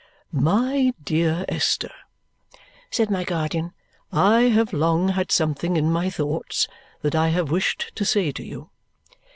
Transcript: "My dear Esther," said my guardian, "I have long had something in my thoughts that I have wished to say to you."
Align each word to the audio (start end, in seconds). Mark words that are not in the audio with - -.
"My 0.33 0.95
dear 1.03 1.45
Esther," 1.47 1.91
said 2.89 3.11
my 3.11 3.23
guardian, 3.23 3.71
"I 4.11 4.45
have 4.45 4.73
long 4.73 5.09
had 5.09 5.31
something 5.31 5.77
in 5.77 5.91
my 5.91 6.09
thoughts 6.09 6.67
that 7.03 7.13
I 7.13 7.27
have 7.29 7.51
wished 7.51 7.91
to 7.93 8.03
say 8.03 8.31
to 8.31 8.43
you." 8.43 8.71